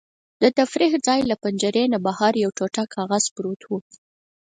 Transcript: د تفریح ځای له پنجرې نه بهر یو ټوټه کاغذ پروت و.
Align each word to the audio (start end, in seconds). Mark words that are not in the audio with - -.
د 0.41 0.43
تفریح 0.59 0.93
ځای 1.07 1.19
له 1.29 1.35
پنجرې 1.43 1.83
نه 1.93 1.99
بهر 2.05 2.33
یو 2.43 2.51
ټوټه 2.57 2.83
کاغذ 2.95 3.23
پروت 3.35 3.61
و. 3.67 3.71